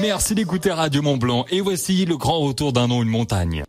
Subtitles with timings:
[0.00, 3.64] Merci d'écouter Radio Mont Blanc et voici le grand retour d'un nom, une montagne.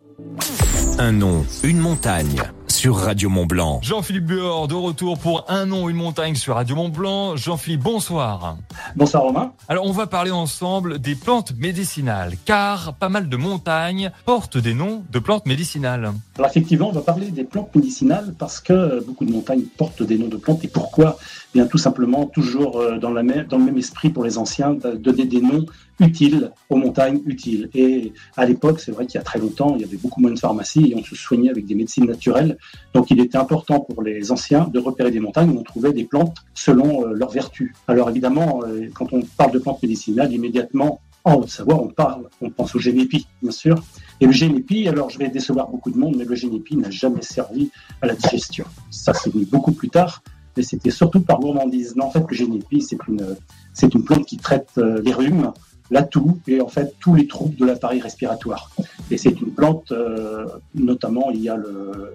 [1.00, 3.80] Un nom, une montagne sur Radio Mont Blanc.
[3.82, 7.36] Jean-Philippe Buor de retour pour Un nom, une montagne sur Radio Mont Blanc.
[7.36, 8.58] Jean-Philippe, bonsoir.
[8.96, 9.54] Bonsoir Romain.
[9.70, 14.74] Alors on va parler ensemble des plantes médicinales, car pas mal de montagnes portent des
[14.74, 16.14] noms de plantes médicinales.
[16.38, 20.18] Alors effectivement, on va parler des plantes médicinales parce que beaucoup de montagnes portent des
[20.18, 20.64] noms de plantes.
[20.64, 21.18] Et pourquoi
[21.54, 25.26] Bien tout simplement, toujours euh, dans, même, dans le même esprit pour les anciens, donner
[25.26, 25.66] des noms
[26.00, 27.70] utiles aux montagnes utiles.
[27.76, 30.32] Et à l'époque, c'est vrai qu'il y a très longtemps, il y avait beaucoup moins
[30.32, 32.58] de pharmacies et on se soignait avec des médecines naturelles.
[32.94, 36.06] Donc il était important pour les anciens de repérer des montagnes où on trouvait des
[36.06, 37.74] plantes selon euh, leurs vertus.
[37.88, 42.50] Alors évidemment, euh, quand on parle de plantes médicinales, immédiatement, en Haute-Savoie, on parle, on
[42.50, 43.82] pense au génépi, bien sûr.
[44.20, 47.22] Et le génépi, alors je vais décevoir beaucoup de monde, mais le génépi n'a jamais
[47.22, 47.70] servi
[48.02, 48.66] à la digestion.
[48.90, 50.22] Ça, c'est venu beaucoup plus tard,
[50.56, 51.96] mais c'était surtout par gourmandise.
[51.96, 53.36] Non, en fait, le génépi, c'est une,
[53.74, 55.52] c'est une plante qui traite euh, les rhumes,
[55.92, 58.72] la toux et en fait tous les troubles de l'appareil respiratoire.
[59.12, 60.46] Et c'est une plante, euh,
[60.76, 62.14] notamment il y a le,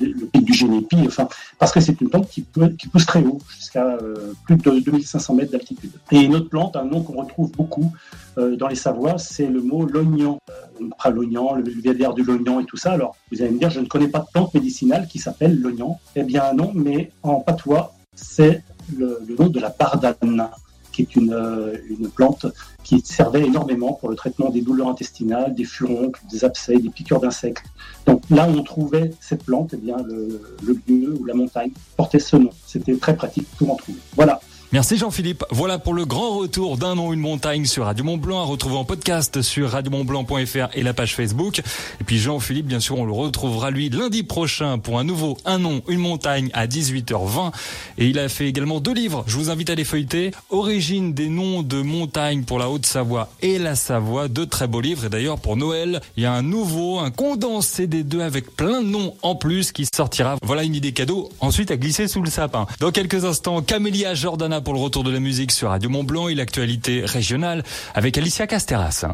[0.00, 3.22] le pic du génépi, enfin, parce que c'est une plante qui, peut, qui pousse très
[3.22, 5.92] haut, jusqu'à euh, plus de 2500 mètres d'altitude.
[6.12, 7.92] Et une autre plante, un nom qu'on retrouve beaucoup
[8.36, 10.38] dans les Savoies, c'est le mot l'oignon.
[10.80, 12.92] Euh, prend l'oignon, le védère du l'oignon et tout ça.
[12.92, 15.96] Alors, vous allez me dire, je ne connais pas de plante médicinale qui s'appelle l'oignon.
[16.16, 18.62] Eh bien non, mais en patois, c'est
[18.96, 20.48] le, nom de la bardane
[20.92, 22.46] qui est une, une, plante
[22.82, 27.20] qui servait énormément pour le traitement des douleurs intestinales, des furoncles, des abcès, des piqûres
[27.20, 27.62] d'insectes.
[28.06, 31.70] Donc là où on trouvait cette plante, eh bien le, le lieu ou la montagne
[31.96, 32.50] portait ce nom.
[32.66, 33.98] C'était très pratique pour en trouver.
[34.16, 34.40] Voilà.
[34.70, 35.46] Merci Jean-Philippe.
[35.50, 38.76] Voilà pour le grand retour d'un nom, une montagne sur Radio Mont Blanc, à retrouver
[38.76, 41.60] en podcast sur radiomontblanc.fr et la page Facebook.
[42.00, 45.58] Et puis Jean-Philippe, bien sûr, on le retrouvera lui lundi prochain pour un nouveau Un
[45.58, 47.50] nom, une montagne à 18h20.
[47.96, 49.24] Et il a fait également deux livres.
[49.26, 50.32] Je vous invite à les feuilleter.
[50.50, 54.28] Origine des noms de montagnes pour la Haute-Savoie et la Savoie.
[54.28, 55.06] Deux très beaux livres.
[55.06, 58.82] Et d'ailleurs, pour Noël, il y a un nouveau, un condensé des deux avec plein
[58.82, 60.36] de noms en plus qui sortira.
[60.42, 61.30] Voilà une idée cadeau.
[61.40, 62.66] Ensuite, à glisser sous le sapin.
[62.80, 66.28] Dans quelques instants, Camélia Jordana pour le retour de la musique sur Radio Mont Blanc
[66.28, 67.62] et l'actualité régionale
[67.94, 69.04] avec Alicia Casteras.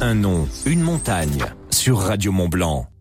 [0.00, 2.86] Un nom, une montagne sur Radio Mont Blanc.